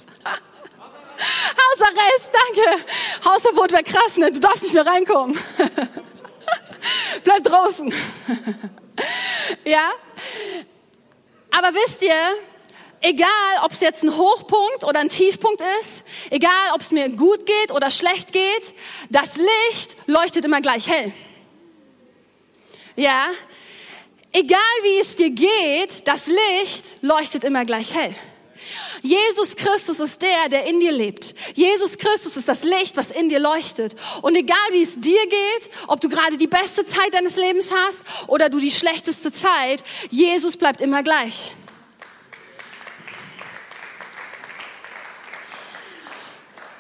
Hausarrest, 1.17 2.31
danke. 2.31 2.85
Hausverbot 3.25 3.73
wäre 3.73 3.83
krass, 3.83 4.19
ne? 4.19 4.31
Du 4.31 4.39
darfst 4.39 4.65
nicht 4.65 4.75
mehr 4.75 4.85
reinkommen. 4.85 5.39
Bleib 7.25 7.45
draußen. 7.45 7.91
ja? 9.65 9.91
Aber 11.51 11.73
wisst 11.73 12.03
ihr, 12.03 12.37
egal 13.01 13.31
ob 13.65 13.73
es 13.73 13.81
jetzt 13.81 14.03
ein 14.03 14.15
Hochpunkt 14.15 14.85
oder 14.85 15.01
ein 15.01 15.09
Tiefpunkt 15.09 15.63
ist, 15.81 16.05
egal 16.29 16.73
ob 16.75 16.83
es 16.83 16.91
mir 16.91 17.09
gut 17.09 17.47
geht 17.47 17.73
oder 17.73 17.91
schlecht 17.91 18.35
geht, 18.35 18.75
das 19.09 19.31
Licht 19.37 19.97
leuchtet 20.05 20.45
immer 20.45 20.61
gleich 20.61 20.91
hell. 20.91 21.11
Ja? 22.97 23.29
Egal 24.33 24.59
wie 24.83 25.01
es 25.01 25.17
dir 25.17 25.31
geht, 25.31 26.09
das 26.09 26.27
Licht 26.27 26.85
leuchtet 27.03 27.45
immer 27.45 27.67
gleich 27.67 27.95
hell. 27.95 28.15
Jesus 29.03 29.57
Christus 29.57 30.01
ist 30.01 30.23
der, 30.23 30.49
der 30.49 30.65
in 30.67 30.81
dir 30.81 30.93
lebt. 30.93 31.35
Jesus 31.55 31.99
Christus 31.99 32.37
ist 32.37 32.49
das 32.49 32.63
Licht, 32.63 32.97
was 32.97 33.11
in 33.11 33.29
dir 33.29 33.41
leuchtet. 33.41 33.95
Und 34.23 34.37
egal 34.37 34.57
wie 34.71 34.83
es 34.83 34.99
dir 34.99 35.21
geht, 35.27 35.71
ob 35.89 36.01
du 36.01 36.09
gerade 36.09 36.39
die 36.39 36.47
beste 36.47 36.87
Zeit 36.87 37.13
deines 37.13 37.37
Lebens 37.37 37.71
hast 37.73 38.05
oder 38.29 38.49
du 38.49 38.59
die 38.59 38.71
schlechteste 38.71 39.33
Zeit, 39.33 39.83
Jesus 40.09 40.57
bleibt 40.57 40.81
immer 40.81 41.03
gleich. 41.03 41.53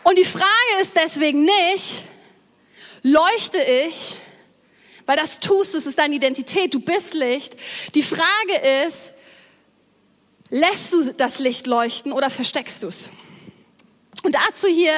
Und 0.05 0.17
die 0.17 0.25
Frage 0.25 0.81
ist 0.81 0.97
deswegen 0.97 1.45
nicht, 1.45 2.03
leuchte 3.03 3.59
ich, 3.59 4.17
weil 5.07 5.17
das 5.17 5.41
tust 5.41 5.75
du, 5.75 5.79
es 5.79 5.87
ist 5.87 5.99
deine 5.99 6.15
Identität, 6.15 6.75
du 6.75 6.81
bist 6.81 7.15
Licht. 7.15 7.57
Die 7.95 8.03
Frage 8.03 8.87
ist, 8.87 9.13
Lässt 10.55 10.93
du 10.93 11.15
das 11.15 11.39
Licht 11.39 11.67
leuchten 11.67 12.13
oder 12.13 12.29
versteckst 12.29 12.83
du 12.83 12.89
es? 12.89 13.11
Und 14.23 14.35
dazu 14.35 14.69
hier, 14.69 14.93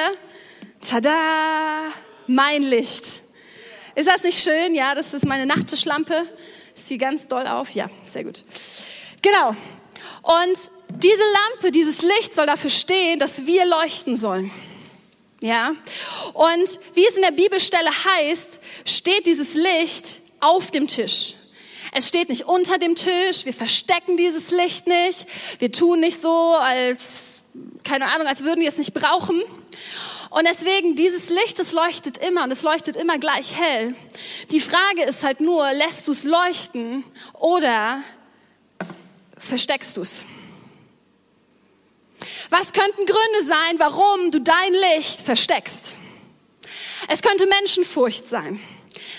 tada, 0.85 1.93
mein 2.27 2.61
Licht. 2.61 3.05
Ist 3.95 4.09
das 4.09 4.23
nicht 4.23 4.37
schön? 4.37 4.75
Ja, 4.75 4.95
das 4.95 5.13
ist 5.13 5.25
meine 5.25 5.45
Nachttischlampe. 5.45 6.23
Ist 6.75 6.89
sie 6.89 6.97
ganz 6.97 7.29
doll 7.29 7.47
auf? 7.47 7.69
Ja, 7.69 7.89
sehr 8.05 8.25
gut. 8.25 8.43
Genau. 9.21 9.51
Und 10.23 10.71
diese 11.01 11.23
Lampe, 11.53 11.71
dieses 11.71 12.01
Licht 12.01 12.35
soll 12.35 12.47
dafür 12.47 12.69
stehen, 12.69 13.17
dass 13.17 13.45
wir 13.45 13.65
leuchten 13.65 14.17
sollen. 14.17 14.51
Ja. 15.41 15.73
Und 16.33 16.79
wie 16.93 17.05
es 17.05 17.15
in 17.15 17.21
der 17.21 17.31
Bibelstelle 17.31 17.89
heißt, 17.89 18.59
steht 18.85 19.25
dieses 19.25 19.53
Licht 19.53 20.21
auf 20.39 20.71
dem 20.71 20.87
Tisch. 20.87 21.35
Es 21.91 22.07
steht 22.07 22.29
nicht 22.29 22.43
unter 22.43 22.77
dem 22.77 22.95
Tisch, 22.95 23.45
wir 23.45 23.53
verstecken 23.53 24.17
dieses 24.17 24.51
Licht 24.51 24.85
nicht, 24.87 25.27
wir 25.59 25.71
tun 25.71 26.01
nicht 26.01 26.21
so, 26.21 26.55
als, 26.55 27.39
keine 27.83 28.11
Ahnung, 28.11 28.27
als 28.27 28.43
würden 28.43 28.59
wir 28.59 28.67
es 28.67 28.77
nicht 28.77 28.93
brauchen. 28.93 29.41
Und 30.29 30.45
deswegen, 30.45 30.95
dieses 30.95 31.29
Licht, 31.29 31.57
es 31.59 31.71
leuchtet 31.71 32.17
immer 32.17 32.43
und 32.43 32.51
es 32.51 32.63
leuchtet 32.63 32.97
immer 32.97 33.17
gleich 33.17 33.57
hell. 33.57 33.95
Die 34.51 34.59
Frage 34.59 35.03
ist 35.07 35.23
halt 35.23 35.39
nur, 35.39 35.71
lässt 35.71 36.07
du 36.07 36.11
es 36.11 36.25
leuchten 36.25 37.05
oder 37.33 38.01
versteckst 39.37 39.95
du 39.95 40.01
es? 40.01 40.25
Was 42.49 42.73
könnten 42.73 43.05
Gründe 43.05 43.43
sein, 43.43 43.79
warum 43.79 44.31
du 44.31 44.39
dein 44.39 44.73
Licht 44.73 45.21
versteckst? 45.21 45.97
Es 47.07 47.21
könnte 47.21 47.47
Menschenfurcht 47.47 48.27
sein. 48.27 48.59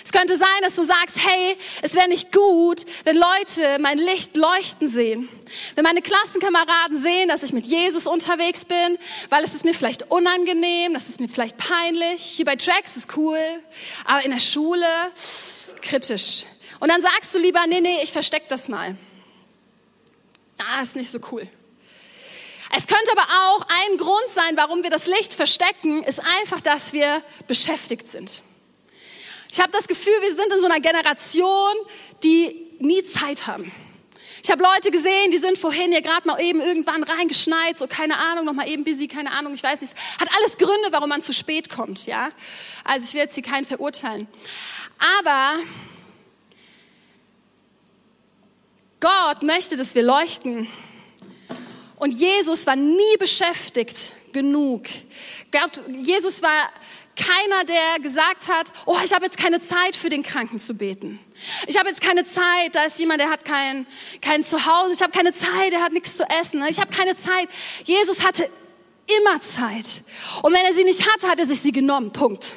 Es 0.04 0.12
könnte 0.12 0.36
sein, 0.36 0.62
dass 0.62 0.76
du 0.76 0.84
sagst, 0.84 1.16
hey, 1.18 1.56
es 1.82 1.94
wäre 1.94 2.08
nicht 2.08 2.32
gut, 2.32 2.82
wenn 3.04 3.16
Leute 3.16 3.78
mein 3.80 3.98
Licht 3.98 4.36
leuchten 4.36 4.88
sehen. 4.88 5.28
Wenn 5.74 5.82
meine 5.82 6.00
Klassenkameraden 6.00 7.02
sehen, 7.02 7.28
dass 7.28 7.42
ich 7.42 7.52
mit 7.52 7.66
Jesus 7.66 8.06
unterwegs 8.06 8.64
bin, 8.64 8.98
weil 9.30 9.44
es 9.44 9.54
ist 9.54 9.64
mir 9.64 9.74
vielleicht 9.74 10.10
unangenehm, 10.10 10.94
das 10.94 11.08
ist 11.08 11.20
mir 11.20 11.28
vielleicht 11.28 11.56
peinlich. 11.56 12.22
Hier 12.22 12.44
bei 12.44 12.56
Tracks 12.56 12.96
ist 12.96 13.16
cool, 13.16 13.38
aber 14.04 14.24
in 14.24 14.30
der 14.30 14.38
Schule 14.38 14.86
kritisch. 15.82 16.44
Und 16.78 16.88
dann 16.88 17.02
sagst 17.02 17.34
du 17.34 17.38
lieber, 17.38 17.66
nee, 17.66 17.80
nee, 17.80 17.98
ich 18.02 18.12
versteck 18.12 18.48
das 18.48 18.68
mal. 18.68 18.96
Ah, 20.58 20.82
ist 20.82 20.96
nicht 20.96 21.10
so 21.10 21.18
cool. 21.32 21.48
Es 22.76 22.86
könnte 22.86 23.10
aber 23.12 23.22
auch 23.22 23.62
ein 23.62 23.96
Grund 23.96 24.28
sein, 24.34 24.54
warum 24.54 24.82
wir 24.82 24.90
das 24.90 25.06
Licht 25.06 25.32
verstecken, 25.32 26.02
ist 26.02 26.20
einfach, 26.20 26.60
dass 26.60 26.92
wir 26.92 27.22
beschäftigt 27.46 28.10
sind. 28.10 28.42
Ich 29.50 29.60
habe 29.60 29.70
das 29.72 29.88
Gefühl, 29.88 30.12
wir 30.20 30.34
sind 30.34 30.52
in 30.52 30.60
so 30.60 30.66
einer 30.66 30.80
Generation, 30.80 31.72
die 32.22 32.76
nie 32.78 33.02
Zeit 33.02 33.46
haben. 33.46 33.72
Ich 34.42 34.50
habe 34.50 34.62
Leute 34.62 34.90
gesehen, 34.90 35.30
die 35.30 35.38
sind 35.38 35.56
vorhin 35.56 35.90
hier 35.90 36.02
gerade 36.02 36.28
mal 36.28 36.38
eben 36.38 36.60
irgendwann 36.60 37.02
reingeschneit, 37.02 37.78
so 37.78 37.86
keine 37.86 38.18
Ahnung, 38.18 38.44
noch 38.44 38.52
mal 38.52 38.68
eben 38.68 38.84
busy, 38.84 39.08
keine 39.08 39.32
Ahnung, 39.32 39.54
ich 39.54 39.62
weiß 39.62 39.80
nicht. 39.80 39.94
Hat 40.20 40.28
alles 40.36 40.58
Gründe, 40.58 40.88
warum 40.90 41.08
man 41.08 41.22
zu 41.22 41.32
spät 41.32 41.70
kommt, 41.70 42.04
ja? 42.04 42.28
Also 42.84 43.06
ich 43.06 43.14
will 43.14 43.22
jetzt 43.22 43.34
hier 43.34 43.42
keinen 43.42 43.64
verurteilen. 43.64 44.28
Aber 45.18 45.60
Gott 49.00 49.42
möchte, 49.42 49.78
dass 49.78 49.94
wir 49.94 50.02
leuchten. 50.02 50.68
Und 51.96 52.12
Jesus 52.12 52.66
war 52.66 52.76
nie 52.76 53.16
beschäftigt 53.18 53.96
genug. 54.32 54.84
Jesus 55.88 56.42
war 56.42 56.70
keiner, 57.16 57.64
der 57.64 57.98
gesagt 58.02 58.46
hat, 58.48 58.70
oh, 58.84 58.98
ich 59.02 59.12
habe 59.14 59.24
jetzt 59.24 59.38
keine 59.38 59.60
Zeit 59.60 59.96
für 59.96 60.10
den 60.10 60.22
Kranken 60.22 60.60
zu 60.60 60.74
beten. 60.74 61.18
Ich 61.66 61.78
habe 61.78 61.88
jetzt 61.88 62.02
keine 62.02 62.24
Zeit, 62.24 62.74
da 62.74 62.82
ist 62.82 62.98
jemand, 62.98 63.20
der 63.20 63.30
hat 63.30 63.44
kein, 63.44 63.86
kein 64.20 64.44
Zuhause. 64.44 64.94
Ich 64.94 65.02
habe 65.02 65.12
keine 65.12 65.32
Zeit, 65.32 65.72
der 65.72 65.82
hat 65.82 65.92
nichts 65.92 66.16
zu 66.16 66.24
essen. 66.24 66.62
Ich 66.68 66.78
habe 66.78 66.92
keine 66.92 67.16
Zeit. 67.16 67.48
Jesus 67.84 68.22
hatte 68.22 68.50
immer 69.06 69.40
Zeit. 69.40 70.02
Und 70.42 70.52
wenn 70.52 70.64
er 70.64 70.74
sie 70.74 70.84
nicht 70.84 71.10
hatte, 71.10 71.28
hat 71.28 71.40
er 71.40 71.46
sich 71.46 71.60
sie 71.60 71.72
genommen. 71.72 72.12
Punkt. 72.12 72.54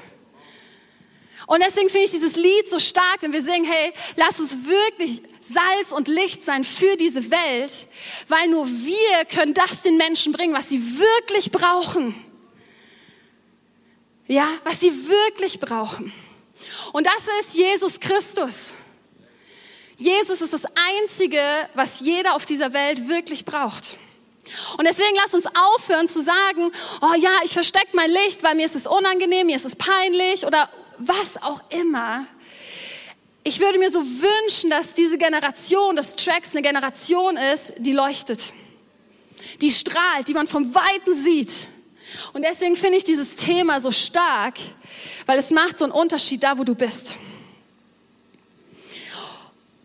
Und 1.48 1.63
deswegen 1.65 1.89
finde 1.89 2.05
ich 2.05 2.12
dieses 2.12 2.36
Lied 2.36 2.69
so 2.69 2.77
stark, 2.77 3.22
wenn 3.22 3.34
wir 3.34 3.41
singen, 3.41 3.65
hey, 3.65 3.91
lass 4.17 4.39
uns 4.39 4.65
wirklich 4.65 5.22
Salz 5.53 5.91
und 5.91 6.08
Licht 6.08 6.44
sein 6.44 6.63
für 6.63 6.96
diese 6.96 7.32
Welt, 7.32 7.88
weil 8.27 8.48
nur 8.50 8.68
wir 8.68 9.25
können 9.25 9.53
das 9.53 9.82
den 9.82 9.98
Menschen 9.98 10.34
bringen, 10.34 10.53
was 10.53 10.70
sie 10.70 10.82
wirklich 11.00 11.51
brauchen. 11.51 12.15
Ja, 14.27 14.48
was 14.63 14.79
sie 14.79 14.91
wirklich 15.08 15.60
brauchen. 15.60 16.13
Und 16.94 17.08
das 17.08 17.24
ist 17.41 17.56
Jesus 17.56 18.00
Christus. 18.00 18.74
Jesus 19.98 20.41
ist 20.41 20.53
das 20.53 20.63
Einzige, 21.01 21.41
was 21.74 22.00
jeder 22.00 22.36
auf 22.36 22.46
dieser 22.46 22.74
Welt 22.74 23.08
wirklich 23.08 23.44
braucht. 23.44 24.00
Und 24.77 24.88
deswegen 24.88 25.15
lass 25.15 25.34
uns 25.34 25.46
aufhören 25.46 26.08
zu 26.08 26.24
sagen, 26.24 26.72
oh 27.01 27.13
ja, 27.20 27.32
ich 27.44 27.53
verstecke 27.53 27.89
mein 27.94 28.10
Licht, 28.10 28.44
weil 28.44 28.56
mir 28.56 28.65
ist 28.65 28.75
es 28.75 28.88
unangenehm, 28.88 29.48
mir 29.48 29.56
ist 29.56 29.65
es 29.65 29.75
peinlich 29.75 30.46
oder 30.46 30.70
was 30.98 31.41
auch 31.41 31.62
immer. 31.70 32.25
Ich 33.43 33.60
würde 33.60 33.79
mir 33.79 33.89
so 33.89 34.00
wünschen, 34.00 34.69
dass 34.69 34.93
diese 34.93 35.17
Generation, 35.17 35.96
dass 35.96 36.15
Tracks 36.15 36.51
eine 36.51 36.62
Generation 36.62 37.38
ist, 37.38 37.74
die 37.77 37.93
leuchtet, 37.93 38.53
die 39.62 39.72
strahlt, 39.72 40.27
die 40.27 40.34
man 40.34 40.48
vom 40.48 40.74
Weiten 40.75 41.15
sieht 41.24 41.67
und 42.34 42.43
deswegen 42.43 42.75
finde 42.75 42.98
ich 42.98 43.03
dieses 43.03 43.36
Thema 43.36 43.81
so 43.81 43.91
stark, 43.91 44.55
weil 45.25 45.39
es 45.39 45.51
macht 45.51 45.77
so 45.77 45.86
einen 45.86 45.93
Unterschied 45.93 46.43
da, 46.43 46.58
wo 46.58 46.63
du 46.63 46.75
bist. 46.75 47.17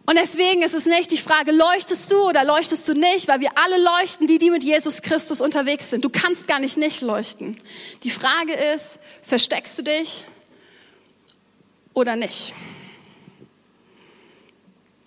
Und 0.06 0.18
deswegen 0.18 0.62
ist 0.62 0.75
es 0.75 0.84
nicht 0.84 1.11
die 1.12 1.18
Frage, 1.18 1.50
leuchtest 1.50 2.12
du 2.12 2.28
oder 2.28 2.44
leuchtest 2.44 2.87
du 2.87 2.92
nicht, 2.92 3.26
weil 3.26 3.40
wir 3.40 3.56
alle 3.56 3.82
leuchten, 3.82 4.26
die, 4.26 4.38
die 4.38 4.50
mit 4.50 4.62
Jesus 4.62 5.00
Christus 5.00 5.40
unterwegs 5.40 5.88
sind. 5.88 6.04
Du 6.04 6.11
kannst 6.11 6.46
gar 6.46 6.58
nicht 6.58 6.76
nicht 6.76 7.00
leuchten. 7.00 7.58
Die 8.02 8.11
Frage 8.11 8.52
ist, 8.52 8.99
versteckst 9.23 9.78
du 9.78 9.82
dich 9.82 10.25
oder 11.94 12.16
nicht? 12.16 12.52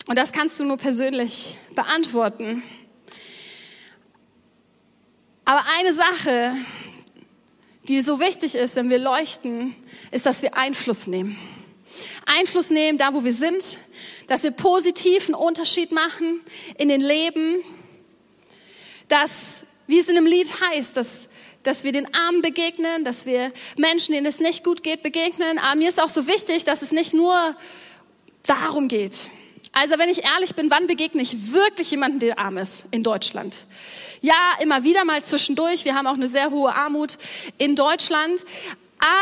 Und 0.08 0.18
das 0.18 0.32
kannst 0.32 0.58
du 0.60 0.64
nur 0.64 0.78
persönlich 0.78 1.58
beantworten. 1.76 2.64
Aber 5.44 5.66
eine 5.78 5.94
Sache, 5.94 6.56
die 7.90 8.02
so 8.02 8.20
wichtig 8.20 8.56
ist, 8.56 8.78
wenn 8.78 8.90
wir 8.90 9.00
leuchten, 9.00 9.76
ist, 10.12 10.26
dass 10.26 10.42
wir 10.42 10.56
Einfluss 10.56 11.08
nehmen. 11.08 11.38
Einfluss 12.26 12.70
nehmen, 12.70 12.98
da 12.98 13.14
wo 13.14 13.26
wir 13.26 13.34
sind, 13.34 13.80
dass 14.28 14.44
wir 14.44 14.52
positiv 14.52 15.26
einen 15.26 15.36
Unterschied 15.36 15.92
machen 15.92 16.42
in 16.78 16.88
den 16.88 17.02
Leben, 17.02 17.60
dass, 19.10 19.66
wie 19.88 20.00
es 20.00 20.08
in 20.08 20.16
dem 20.16 20.26
Lied 20.26 20.50
heißt, 20.62 20.96
dass, 20.96 21.28
dass 21.64 21.84
wir 21.84 21.92
den 21.92 22.14
Armen 22.14 22.42
begegnen, 22.42 23.04
dass 23.04 23.26
wir 23.26 23.52
Menschen, 23.78 24.14
denen 24.14 24.28
es 24.28 24.40
nicht 24.40 24.64
gut 24.64 24.84
geht, 24.84 25.04
begegnen. 25.04 25.58
Aber 25.60 25.76
mir 25.76 25.90
ist 25.90 26.02
auch 26.02 26.10
so 26.10 26.28
wichtig, 26.28 26.64
dass 26.64 26.82
es 26.82 26.92
nicht 26.92 27.14
nur 27.14 27.58
darum 28.46 28.88
geht. 28.88 29.16
Also 29.80 30.00
wenn 30.00 30.10
ich 30.10 30.24
ehrlich 30.24 30.56
bin, 30.56 30.72
wann 30.72 30.88
begegne 30.88 31.22
ich 31.22 31.54
wirklich 31.54 31.92
jemanden, 31.92 32.18
der 32.18 32.40
arm 32.40 32.58
ist 32.58 32.88
in 32.90 33.04
Deutschland? 33.04 33.54
Ja, 34.22 34.34
immer 34.60 34.84
wieder 34.84 35.06
mal 35.06 35.24
zwischendurch. 35.24 35.86
Wir 35.86 35.94
haben 35.94 36.08
auch 36.08 36.16
eine 36.16 36.28
sehr 36.28 36.50
hohe 36.50 36.74
Armut 36.74 37.20
in 37.60 37.76
Deutschland. 37.76 38.40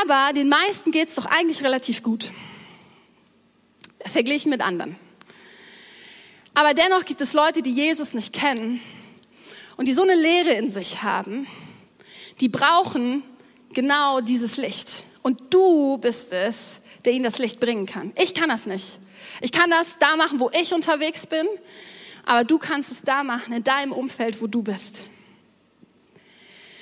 Aber 0.05 0.31
den 0.31 0.47
meisten 0.47 0.91
geht 0.91 1.09
es 1.09 1.15
doch 1.15 1.25
eigentlich 1.25 1.61
relativ 1.61 2.03
gut. 2.03 2.31
Verglichen 4.05 4.49
mit 4.49 4.61
anderen. 4.61 4.95
Aber 6.53 6.73
dennoch 6.73 7.03
gibt 7.03 7.19
es 7.19 7.33
Leute, 7.33 7.61
die 7.61 7.73
Jesus 7.73 8.13
nicht 8.13 8.31
kennen 8.31 8.79
und 9.75 9.89
die 9.89 9.93
so 9.93 10.03
eine 10.03 10.15
Leere 10.15 10.53
in 10.53 10.71
sich 10.71 11.03
haben, 11.03 11.47
die 12.39 12.47
brauchen 12.47 13.23
genau 13.73 14.21
dieses 14.21 14.55
Licht. 14.55 15.03
Und 15.21 15.53
du 15.53 15.97
bist 15.97 16.31
es, 16.31 16.75
der 17.03 17.11
ihnen 17.11 17.25
das 17.25 17.39
Licht 17.39 17.59
bringen 17.59 17.87
kann. 17.87 18.13
Ich 18.15 18.33
kann 18.33 18.47
das 18.47 18.65
nicht. 18.67 18.99
Ich 19.41 19.51
kann 19.51 19.69
das 19.69 19.97
da 19.99 20.15
machen, 20.15 20.39
wo 20.39 20.49
ich 20.53 20.73
unterwegs 20.73 21.25
bin, 21.25 21.47
aber 22.25 22.43
du 22.43 22.57
kannst 22.57 22.91
es 22.91 23.01
da 23.01 23.23
machen, 23.23 23.53
in 23.53 23.63
deinem 23.63 23.91
Umfeld, 23.91 24.41
wo 24.41 24.47
du 24.47 24.61
bist. 24.61 25.09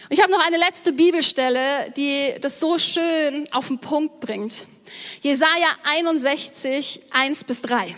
ich 0.10 0.22
habe 0.22 0.32
noch 0.32 0.46
eine 0.46 0.58
letzte 0.58 0.94
Bibelstelle, 0.94 1.92
die 1.98 2.34
das 2.40 2.60
so 2.60 2.78
schön 2.78 3.52
auf 3.52 3.68
den 3.68 3.80
Punkt 3.80 4.20
bringt. 4.20 4.68
Jesaja 5.22 5.68
61, 5.84 7.02
1 7.12 7.44
bis 7.44 7.62
3. 7.62 7.96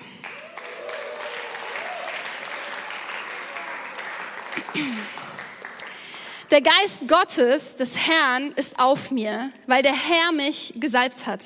Der 6.52 6.62
Geist 6.62 7.08
Gottes, 7.08 7.75
des 7.75 7.98
Herrn, 7.98 8.52
ist 8.56 8.78
auf 8.80 9.10
mir, 9.10 9.52
weil 9.68 9.82
der 9.82 9.96
Herr 9.96 10.32
mich 10.32 10.74
gesalbt 10.75 11.25
hat. 11.25 11.44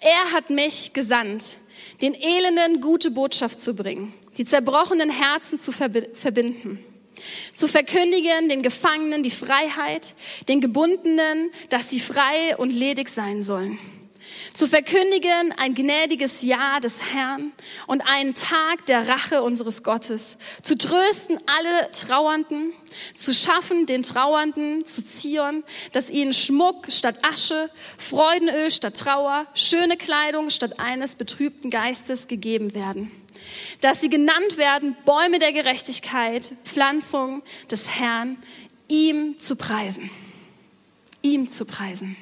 Er 0.00 0.32
hat 0.32 0.50
mich 0.50 0.92
gesandt, 0.92 1.58
den 2.00 2.14
Elenden 2.14 2.80
gute 2.80 3.10
Botschaft 3.10 3.60
zu 3.60 3.74
bringen, 3.74 4.12
die 4.36 4.44
zerbrochenen 4.44 5.10
Herzen 5.10 5.60
zu 5.60 5.72
verbinden, 5.72 6.84
zu 7.52 7.68
verkündigen 7.68 8.48
den 8.48 8.62
Gefangenen 8.62 9.22
die 9.22 9.30
Freiheit, 9.30 10.14
den 10.48 10.60
Gebundenen, 10.60 11.50
dass 11.70 11.90
sie 11.90 12.00
frei 12.00 12.56
und 12.56 12.70
ledig 12.70 13.08
sein 13.08 13.42
sollen 13.42 13.78
zu 14.52 14.66
verkündigen 14.66 15.52
ein 15.56 15.74
gnädiges 15.74 16.42
Ja 16.42 16.80
des 16.80 17.12
Herrn 17.12 17.52
und 17.86 18.02
einen 18.02 18.34
Tag 18.34 18.86
der 18.86 19.08
Rache 19.08 19.42
unseres 19.42 19.82
Gottes, 19.82 20.36
zu 20.62 20.76
trösten 20.76 21.38
alle 21.46 21.90
Trauernden, 21.92 22.72
zu 23.14 23.34
schaffen 23.34 23.86
den 23.86 24.02
Trauernden 24.02 24.86
zu 24.86 25.04
Zion, 25.04 25.64
dass 25.92 26.10
ihnen 26.10 26.34
Schmuck 26.34 26.86
statt 26.90 27.18
Asche, 27.22 27.70
Freudenöl 27.98 28.70
statt 28.70 28.96
Trauer, 28.96 29.46
schöne 29.54 29.96
Kleidung 29.96 30.50
statt 30.50 30.78
eines 30.78 31.14
betrübten 31.14 31.70
Geistes 31.70 32.28
gegeben 32.28 32.74
werden 32.74 33.10
dass 33.80 34.00
sie 34.00 34.08
genannt 34.08 34.56
werden 34.56 34.96
Bäume 35.04 35.38
der 35.38 35.52
Gerechtigkeit, 35.52 36.52
Pflanzung 36.64 37.42
des 37.70 37.88
Herrn, 37.88 38.38
ihm 38.88 39.38
zu 39.38 39.56
preisen. 39.56 40.10
Ihm 41.22 41.50
zu 41.50 41.64
preisen. 41.64 42.16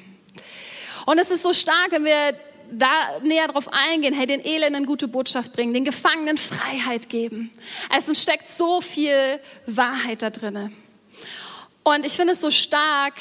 Und 1.05 1.17
es 1.17 1.31
ist 1.31 1.43
so 1.43 1.53
stark, 1.53 1.91
wenn 1.91 2.05
wir 2.05 2.35
da 2.71 3.19
näher 3.21 3.47
drauf 3.47 3.69
eingehen, 3.71 4.13
hey, 4.13 4.25
den 4.25 4.43
Elenden 4.43 4.85
gute 4.85 5.07
Botschaft 5.07 5.53
bringen, 5.53 5.73
den 5.73 5.85
Gefangenen 5.85 6.37
Freiheit 6.37 7.09
geben. 7.09 7.51
Es 7.95 8.21
steckt 8.21 8.49
so 8.49 8.81
viel 8.81 9.39
Wahrheit 9.67 10.21
da 10.21 10.29
drinne. 10.29 10.71
Und 11.83 12.05
ich 12.05 12.13
finde 12.13 12.33
es 12.33 12.41
so 12.41 12.49
stark, 12.49 13.13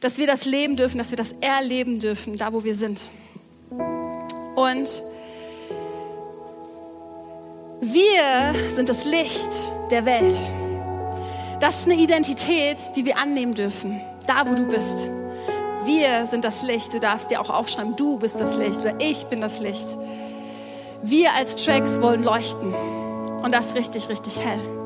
dass 0.00 0.18
wir 0.18 0.26
das 0.26 0.44
leben 0.44 0.76
dürfen, 0.76 0.98
dass 0.98 1.10
wir 1.10 1.18
das 1.18 1.34
erleben 1.40 2.00
dürfen, 2.00 2.36
da 2.36 2.52
wo 2.52 2.64
wir 2.64 2.74
sind. 2.74 3.02
Und 4.56 5.02
wir 7.80 8.54
sind 8.74 8.88
das 8.88 9.04
Licht 9.04 9.50
der 9.90 10.04
Welt. 10.04 10.34
Das 11.60 11.80
ist 11.80 11.84
eine 11.84 11.94
Identität, 11.94 12.78
die 12.96 13.04
wir 13.04 13.18
annehmen 13.18 13.54
dürfen, 13.54 14.00
da 14.26 14.48
wo 14.48 14.54
du 14.54 14.66
bist. 14.66 15.10
Wir 15.84 16.26
sind 16.26 16.44
das 16.44 16.62
Licht. 16.62 16.92
Du 16.92 17.00
darfst 17.00 17.30
dir 17.30 17.40
auch 17.40 17.50
aufschreiben, 17.50 17.96
du 17.96 18.18
bist 18.18 18.40
das 18.40 18.56
Licht 18.56 18.80
oder 18.80 18.94
ich 19.00 19.24
bin 19.26 19.40
das 19.40 19.60
Licht. 19.60 19.86
Wir 21.02 21.34
als 21.34 21.56
Tracks 21.56 22.00
wollen 22.00 22.22
leuchten 22.22 22.74
und 23.42 23.52
das 23.52 23.74
richtig, 23.74 24.08
richtig 24.08 24.38
hell. 24.44 24.79